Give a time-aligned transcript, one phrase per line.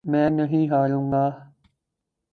[0.05, 1.25] میں نہیں ہاروں گا